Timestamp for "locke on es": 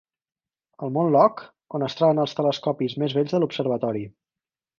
1.15-1.97